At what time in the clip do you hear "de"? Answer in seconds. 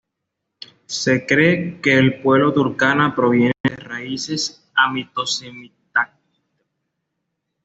3.61-3.75